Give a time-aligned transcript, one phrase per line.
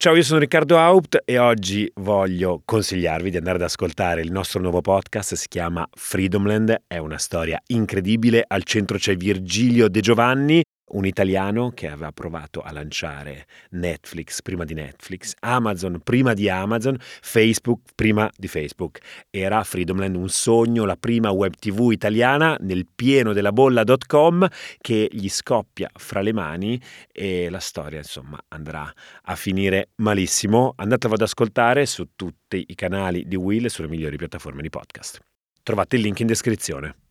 [0.00, 4.60] Ciao, io sono Riccardo Haupt e oggi voglio consigliarvi di andare ad ascoltare il nostro
[4.60, 10.62] nuovo podcast, si chiama Freedomland, è una storia incredibile, al centro c'è Virgilio De Giovanni,
[10.90, 16.96] un italiano che aveva provato a lanciare Netflix prima di Netflix, Amazon prima di Amazon,
[16.98, 18.98] Facebook prima di Facebook.
[19.30, 24.46] Era Freedomland un sogno, la prima web tv italiana nel pieno della bolla.com
[24.80, 26.80] che gli scoppia fra le mani
[27.12, 28.92] e la storia insomma andrà
[29.22, 30.72] a finire malissimo.
[30.76, 35.20] Andatelo ad ascoltare su tutti i canali di Will e sulle migliori piattaforme di podcast.
[35.62, 37.07] Trovate il link in descrizione.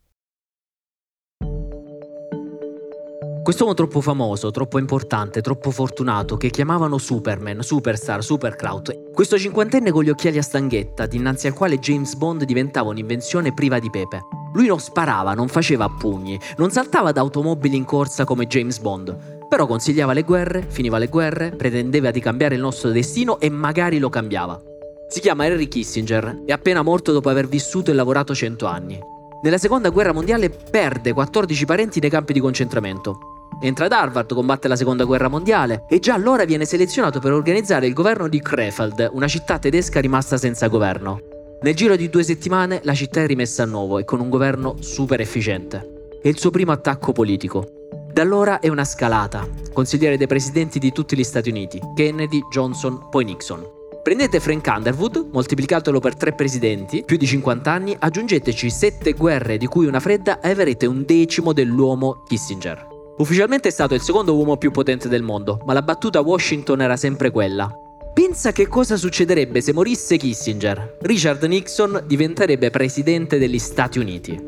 [3.47, 9.13] Quest'uomo troppo famoso, troppo importante, troppo fortunato, che chiamavano Superman, Superstar, Superkraut.
[9.13, 13.79] Questo cinquantenne con gli occhiali a stanghetta, dinanzi al quale James Bond diventava un'invenzione priva
[13.79, 14.19] di pepe.
[14.51, 19.45] Lui non sparava, non faceva pugni, non saltava da automobili in corsa come James Bond,
[19.47, 23.97] però consigliava le guerre, finiva le guerre, pretendeva di cambiare il nostro destino e magari
[23.97, 24.61] lo cambiava.
[25.07, 28.99] Si chiama Henry Kissinger, è appena morto dopo aver vissuto e lavorato 100 anni.
[29.41, 33.35] Nella seconda guerra mondiale perde 14 parenti nei campi di concentramento.
[33.59, 37.87] Entra ad Harvard, combatte la seconda guerra mondiale e già allora viene selezionato per organizzare
[37.87, 41.21] il governo di Krefeld, una città tedesca rimasta senza governo.
[41.61, 44.75] Nel giro di due settimane la città è rimessa a nuovo e con un governo
[44.79, 46.09] super efficiente.
[46.21, 47.65] È il suo primo attacco politico.
[48.13, 53.09] Da allora è una scalata, consigliere dei presidenti di tutti gli Stati Uniti, Kennedy, Johnson,
[53.09, 53.65] poi Nixon.
[54.03, 59.65] Prendete Frank Underwood, moltiplicatelo per tre presidenti, più di 50 anni, aggiungeteci sette guerre di
[59.65, 62.96] cui una fredda e avrete un decimo dell'uomo Kissinger.
[63.17, 66.95] Ufficialmente è stato il secondo uomo più potente del mondo, ma la battuta Washington era
[66.95, 67.67] sempre quella.
[68.13, 70.97] Pensa che cosa succederebbe se morisse Kissinger.
[71.01, 74.39] Richard Nixon diventerebbe presidente degli Stati Uniti.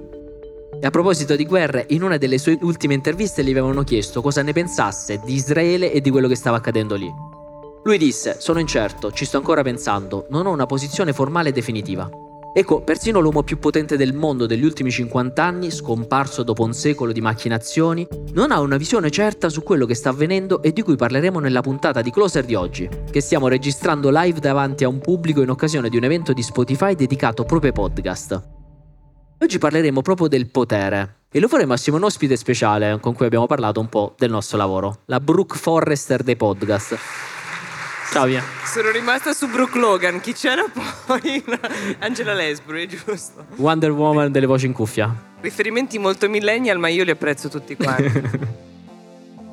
[0.82, 4.44] E a proposito di guerre, in una delle sue ultime interviste gli avevano chiesto cosa
[4.44, 7.12] ne pensasse di Israele e di quello che stava accadendo lì.
[7.84, 12.08] Lui disse: Sono incerto, ci sto ancora pensando, non ho una posizione formale definitiva.
[12.52, 17.12] Ecco, persino l'uomo più potente del mondo degli ultimi 50 anni, scomparso dopo un secolo
[17.12, 20.96] di macchinazioni, non ha una visione certa su quello che sta avvenendo e di cui
[20.96, 25.42] parleremo nella puntata di Closer di oggi, che stiamo registrando live davanti a un pubblico
[25.44, 28.42] in occasione di un evento di Spotify dedicato proprio ai podcast.
[29.42, 33.28] Oggi parleremo proprio del potere e lo faremo assieme a un ospite speciale con cui
[33.28, 37.39] abbiamo parlato un po' del nostro lavoro, la Brooke Forrester dei podcast.
[38.12, 38.44] Ciao via.
[38.66, 40.20] Sono rimasta su Brooke Logan.
[40.20, 40.66] Chi c'era
[41.06, 41.44] poi?
[42.00, 43.46] Angela Lesbury, giusto?
[43.58, 45.14] Wonder Woman delle voci in cuffia.
[45.42, 48.58] Riferimenti molto millennial, ma io li apprezzo tutti quanti.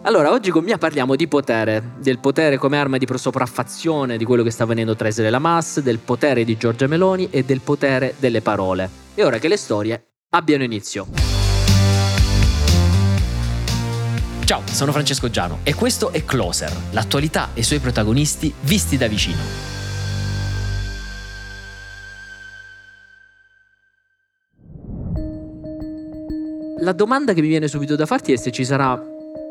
[0.07, 4.45] Allora, oggi con Mia parliamo di potere, del potere come arma di sopraffazione di quello
[4.45, 8.15] che sta avvenendo tra Israele e Hamas, del potere di Giorgia Meloni e del potere
[8.21, 8.89] delle parole.
[9.17, 11.26] E ora che le storie abbiano inizio.
[14.47, 19.09] Ciao, sono Francesco Giano e questo è Closer, l'attualità e i suoi protagonisti visti da
[19.09, 19.41] vicino.
[26.79, 28.97] La domanda che mi viene subito da farti è se ci sarà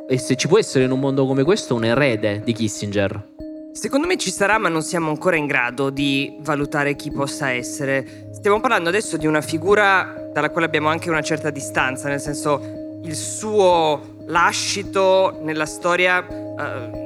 [0.07, 3.33] e se ci può essere in un mondo come questo un erede di Kissinger.
[3.73, 8.29] Secondo me ci sarà, ma non siamo ancora in grado di valutare chi possa essere.
[8.31, 12.83] Stiamo parlando adesso di una figura dalla quale abbiamo anche una certa distanza, nel senso
[13.03, 17.03] il suo lascito nella storia uh,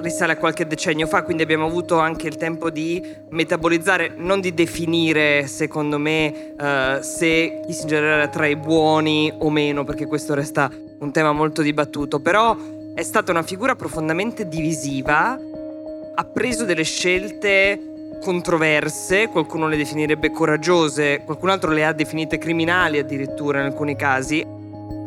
[0.00, 4.54] risale a qualche decennio fa, quindi abbiamo avuto anche il tempo di metabolizzare, non di
[4.54, 10.70] definire, secondo me, uh, se Kissinger era tra i buoni o meno, perché questo resta
[11.00, 12.56] un tema molto dibattuto, però
[12.94, 15.38] è stata una figura profondamente divisiva,
[16.14, 17.80] ha preso delle scelte
[18.20, 24.44] controverse, qualcuno le definirebbe coraggiose, qualcun altro le ha definite criminali addirittura in alcuni casi,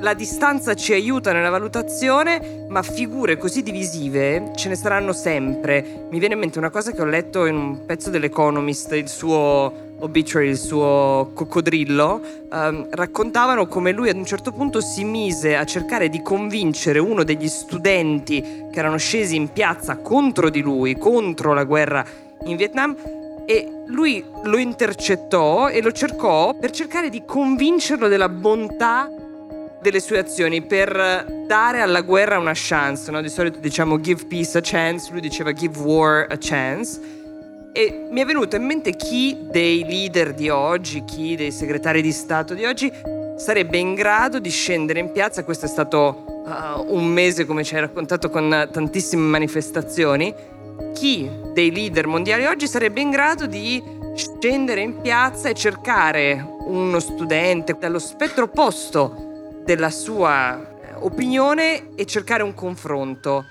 [0.04, 6.08] la distanza ci aiuta nella valutazione, ma figure così divisive ce ne saranno sempre.
[6.10, 9.92] Mi viene in mente una cosa che ho letto in un pezzo dell'Economist, il suo
[10.00, 12.22] obituary, il suo coccodrillo,
[12.52, 17.24] um, raccontavano come lui ad un certo punto si mise a cercare di convincere uno
[17.24, 22.06] degli studenti che erano scesi in piazza contro di lui, contro la guerra
[22.44, 22.94] in Vietnam,
[23.46, 29.10] e lui lo intercettò e lo cercò per cercare di convincerlo della bontà
[29.84, 33.22] delle sue azioni per dare alla guerra una chance, no?
[33.22, 37.00] di solito diciamo give peace a chance, lui diceva give war a chance.
[37.74, 42.12] E mi è venuto in mente chi dei leader di oggi, chi dei segretari di
[42.12, 42.92] Stato di oggi
[43.36, 45.44] sarebbe in grado di scendere in piazza.
[45.44, 50.34] Questo è stato uh, un mese, come ci hai raccontato, con tantissime manifestazioni.
[50.94, 53.82] Chi dei leader mondiali oggi sarebbe in grado di
[54.16, 59.32] scendere in piazza e cercare uno studente dallo spettro opposto
[59.64, 63.46] della sua eh, opinione e cercare un confronto.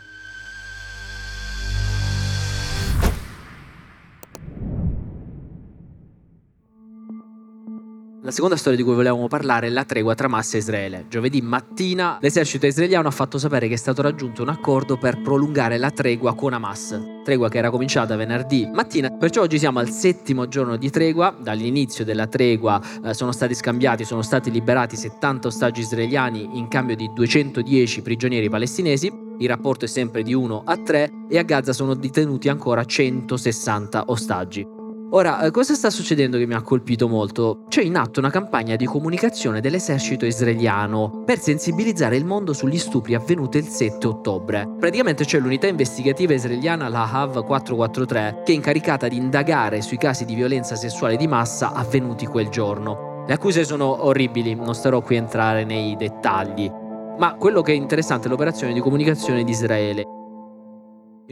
[8.32, 11.04] Seconda storia di cui volevamo parlare è la tregua tra Hamas e Israele.
[11.08, 15.76] Giovedì mattina l'esercito israeliano ha fatto sapere che è stato raggiunto un accordo per prolungare
[15.78, 16.98] la tregua con Hamas.
[17.22, 21.36] Tregua che era cominciata venerdì mattina, perciò oggi siamo al settimo giorno di tregua.
[21.38, 26.96] Dall'inizio della tregua eh, sono stati scambiati, sono stati liberati 70 ostaggi israeliani in cambio
[26.96, 29.12] di 210 prigionieri palestinesi.
[29.38, 34.04] Il rapporto è sempre di 1 a 3 e a Gaza sono detenuti ancora 160
[34.06, 34.81] ostaggi.
[35.14, 37.64] Ora, eh, cosa sta succedendo che mi ha colpito molto?
[37.68, 43.14] C'è in atto una campagna di comunicazione dell'esercito israeliano per sensibilizzare il mondo sugli stupri
[43.14, 44.66] avvenuti il 7 ottobre.
[44.78, 50.24] Praticamente c'è l'unità investigativa israeliana la HAV 443 che è incaricata di indagare sui casi
[50.24, 53.24] di violenza sessuale di massa avvenuti quel giorno.
[53.26, 56.70] Le accuse sono orribili, non starò qui a entrare nei dettagli.
[57.18, 60.20] Ma quello che è interessante è l'operazione di comunicazione di Israele.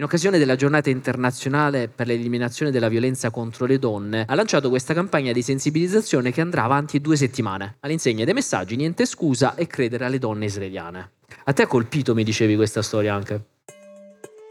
[0.01, 4.95] In occasione della giornata internazionale per l'eliminazione della violenza contro le donne, ha lanciato questa
[4.95, 10.07] campagna di sensibilizzazione che andrà avanti due settimane, all'insegna dei messaggi niente scusa e credere
[10.07, 11.11] alle donne israeliane.
[11.45, 13.45] A te ha colpito, mi dicevi, questa storia anche?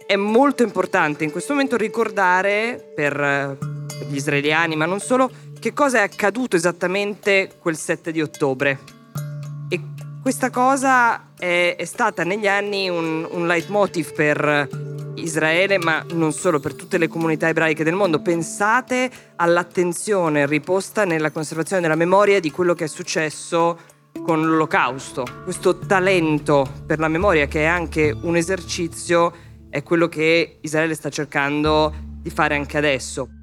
[0.06, 3.57] È molto importante in questo momento ricordare per
[4.07, 8.99] gli israeliani, ma non solo, che cosa è accaduto esattamente quel 7 di ottobre.
[10.21, 14.68] Questa cosa è, è stata negli anni un, un leitmotiv per
[15.16, 18.21] Israele, ma non solo, per tutte le comunità ebraiche del mondo.
[18.21, 23.80] Pensate all'attenzione riposta nella conservazione della memoria di quello che è successo
[24.21, 25.25] con l'olocausto.
[25.45, 29.33] Questo talento per la memoria, che è anche un esercizio,
[29.69, 33.38] è quello che Israele sta cercando di fare anche adesso.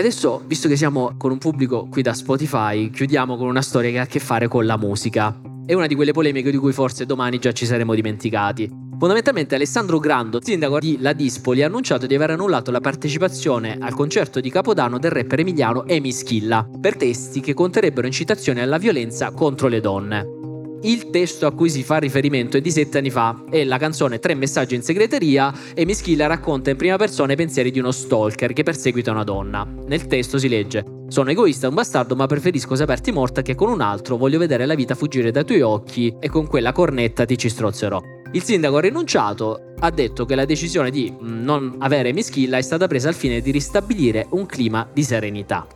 [0.00, 3.98] Adesso, visto che siamo con un pubblico qui da Spotify, chiudiamo con una storia che
[3.98, 5.40] ha a che fare con la musica.
[5.64, 8.68] È una di quelle polemiche di cui forse domani già ci saremo dimenticati.
[8.98, 14.40] Fondamentalmente Alessandro Grando, sindaco di Ladispoli, ha annunciato di aver annullato la partecipazione al concerto
[14.40, 19.68] di Capodanno del rapper emiliano Emi Schilla per testi che conterrebbero incitazioni alla violenza contro
[19.68, 20.39] le donne.
[20.82, 24.18] Il testo a cui si fa riferimento è di sette anni fa e la canzone
[24.18, 28.54] Tre messaggi in segreteria e Mischilla racconta in prima persona i pensieri di uno stalker
[28.54, 29.66] che perseguita una donna.
[29.86, 33.80] Nel testo si legge sono egoista un bastardo ma preferisco saperti morta che con un
[33.80, 37.48] altro voglio vedere la vita fuggire dai tuoi occhi e con quella cornetta ti ci
[37.48, 38.00] strozzerò.
[38.32, 42.62] Il sindaco ha rinunciato, ha detto che la decisione di mm, non avere Mischilla è
[42.62, 45.66] stata presa al fine di ristabilire un clima di serenità.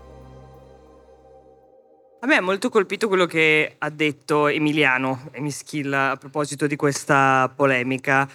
[2.24, 7.52] A me ha molto colpito quello che ha detto Emiliano Emischilla a proposito di questa
[7.54, 8.26] polemica.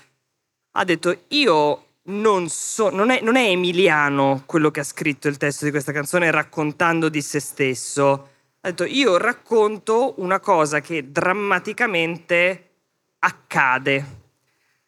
[0.74, 5.38] Ha detto: Io non so, non è, non è Emiliano quello che ha scritto il
[5.38, 8.30] testo di questa canzone raccontando di se stesso.
[8.62, 12.70] Ha detto: Io racconto una cosa che drammaticamente
[13.18, 14.06] accade.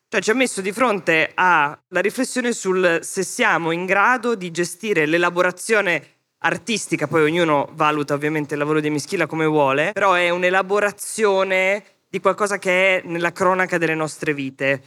[0.09, 5.07] Cioè ci ha messo di fronte alla riflessione sul se siamo in grado di gestire
[5.07, 11.83] l'elaborazione artistica, poi ognuno valuta ovviamente il lavoro di Mischilla come vuole, però è un'elaborazione
[12.09, 14.81] di qualcosa che è nella cronaca delle nostre vite.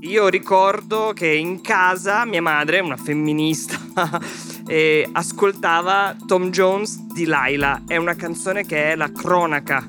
[0.00, 3.80] Io ricordo che in casa mia madre, una femminista,
[5.12, 7.84] ascoltava Tom Jones di Laila.
[7.86, 9.86] È una canzone che è la cronaca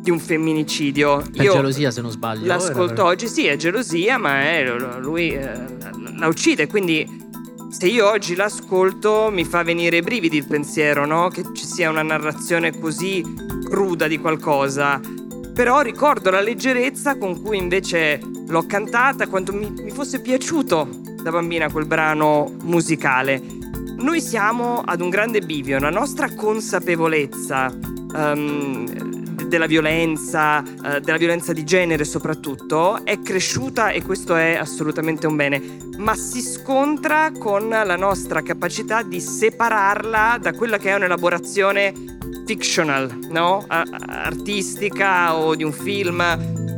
[0.00, 1.20] di un femminicidio.
[1.20, 2.46] È Io gelosia se non sbaglio.
[2.46, 4.64] L'ascolto oggi, sì, è gelosia, ma è,
[4.98, 5.52] lui eh,
[6.16, 7.21] la uccide, quindi
[7.72, 11.28] se io oggi l'ascolto mi fa venire i brividi il pensiero, no?
[11.28, 13.24] Che ci sia una narrazione così
[13.64, 15.00] cruda di qualcosa.
[15.54, 20.86] Però ricordo la leggerezza con cui invece l'ho cantata, quanto mi, mi fosse piaciuto
[21.22, 23.42] da bambina quel brano musicale.
[23.96, 27.74] Noi siamo ad un grande bivio, la nostra consapevolezza
[28.14, 29.21] um,
[29.52, 35.36] della violenza, eh, della violenza di genere soprattutto, è cresciuta e questo è assolutamente un
[35.36, 35.62] bene,
[35.98, 41.92] ma si scontra con la nostra capacità di separarla da quella che è un'elaborazione
[42.46, 43.66] fictional, no?
[43.68, 46.20] artistica o di un film.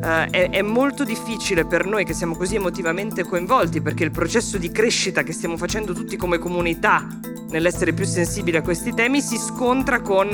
[0.04, 4.59] Uh, è, è, molto difficile per noi che siamo così emotivamente coinvolti perché il processo
[4.59, 7.07] di crescita che stiamo facendo tutti come comunità
[7.49, 10.28] nell'essere più sensibili a questi temi si scontra con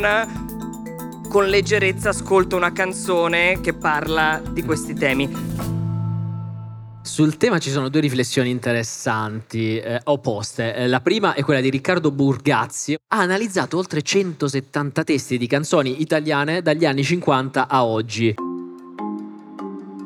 [1.31, 5.31] con leggerezza ascolto una canzone che parla di questi temi.
[7.03, 10.75] Sul tema ci sono due riflessioni interessanti, eh, opposte.
[10.75, 12.95] Eh, la prima è quella di Riccardo Burgazzi.
[12.95, 18.35] Ha analizzato oltre 170 testi di canzoni italiane dagli anni 50 a oggi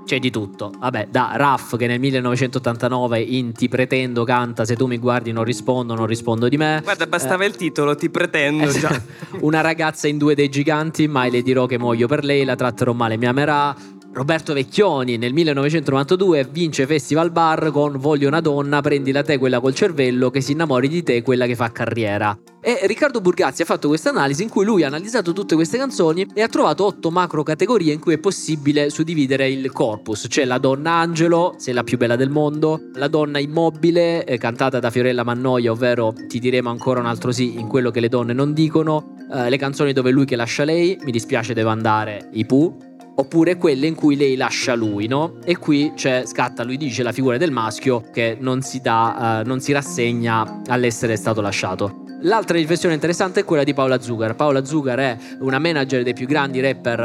[0.05, 0.73] c'è di tutto.
[0.79, 5.45] Vabbè, da Raff che nel 1989 in Ti pretendo canta Se tu mi guardi non
[5.45, 6.81] rispondo, non rispondo di me.
[6.83, 9.03] Guarda, bastava eh, il titolo, Ti pretendo eh, già.
[9.41, 12.93] Una ragazza in due dei giganti, mai le dirò che muoio per lei, la tratterò
[12.93, 13.75] male, mi amerà.
[14.15, 19.75] Roberto Vecchioni nel 1992 vince Festival Bar con Voglio una donna, prendila te quella col
[19.75, 22.39] cervello, che si innamori di te quella che fa carriera.
[22.61, 26.29] E Riccardo Burgazzi ha fatto questa analisi in cui lui ha analizzato tutte queste canzoni
[26.33, 30.27] e ha trovato otto macro categorie in cui è possibile suddividere il corpus.
[30.29, 34.79] C'è la donna angelo, sei la più bella del mondo, la donna immobile, eh, cantata
[34.79, 38.33] da Fiorella Mannoia, ovvero ti diremo ancora un altro sì in quello che le donne
[38.33, 42.47] non dicono, eh, le canzoni dove lui che lascia lei, mi dispiace devo andare, i
[42.47, 45.39] Pooh, oppure quelle in cui lei lascia lui, no?
[45.45, 49.47] E qui c'è, scatta, lui dice, la figura del maschio che non si dà, uh,
[49.47, 52.04] non si rassegna all'essere stato lasciato.
[52.25, 54.35] L'altra riflessione interessante è quella di Paola Zugar.
[54.35, 57.01] Paola Zugar è una manager dei più grandi rapper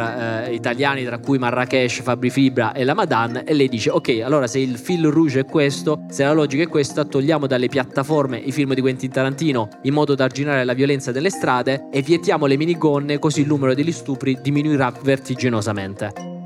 [0.47, 4.47] eh, italiani, tra cui Marrakesh, Fabri Fibra e la Madan, e lei dice: Ok, allora
[4.47, 8.53] se il fil rouge è questo, se la logica è questa, togliamo dalle piattaforme i
[8.53, 12.55] film di Quentin Tarantino in modo da arginare la violenza delle strade e vietiamo le
[12.55, 16.38] minigonne, così il numero degli stupri diminuirà vertiginosamente.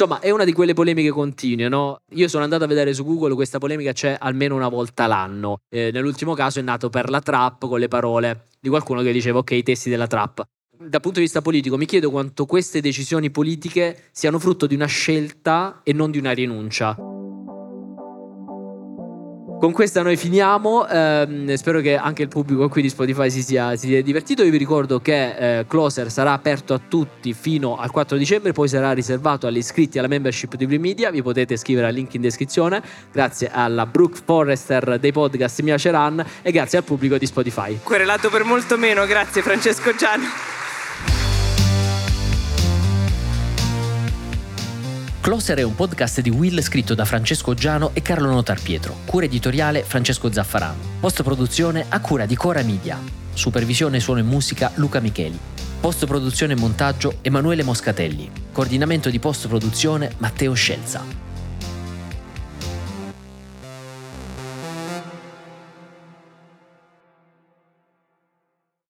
[0.00, 2.02] Insomma, è una di quelle polemiche continue, no?
[2.10, 5.62] Io sono andato a vedere su Google, questa polemica c'è almeno una volta l'anno.
[5.68, 9.38] Eh, nell'ultimo caso è nato per la trap con le parole di qualcuno che diceva
[9.38, 10.46] ok, i testi della trap.
[10.78, 14.86] Dal punto di vista politico mi chiedo quanto queste decisioni politiche siano frutto di una
[14.86, 17.17] scelta e non di una rinuncia.
[19.58, 23.74] Con questa noi finiamo, ehm, spero che anche il pubblico qui di Spotify si sia,
[23.74, 27.90] si sia divertito, io vi ricordo che eh, Closer sarà aperto a tutti fino al
[27.90, 31.88] 4 dicembre, poi sarà riservato agli iscritti alla membership di Blue Media, vi potete scrivere
[31.88, 36.84] al link in descrizione, grazie alla Brooke Forrester dei podcast Mia Ceran e grazie al
[36.84, 37.80] pubblico di Spotify.
[37.82, 40.57] Querelato per molto meno, grazie Francesco Gianni.
[45.28, 49.00] Closer è un podcast di Will scritto da Francesco Giano e Carlo Notar Pietro.
[49.04, 50.78] Cura editoriale Francesco Zaffarano.
[51.00, 52.98] Post produzione a cura di Cora Media.
[53.34, 55.38] Supervisione suono e musica Luca Micheli.
[55.80, 58.30] Post produzione e montaggio Emanuele Moscatelli.
[58.50, 61.27] Coordinamento di post produzione Matteo Scelza.